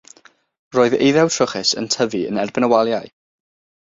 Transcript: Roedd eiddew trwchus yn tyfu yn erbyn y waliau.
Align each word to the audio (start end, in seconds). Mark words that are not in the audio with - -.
Roedd 0.77 0.95
eiddew 1.07 1.29
trwchus 1.35 1.75
yn 1.81 1.91
tyfu 1.97 2.25
yn 2.31 2.43
erbyn 2.45 2.69
y 2.69 2.71
waliau. 2.77 3.15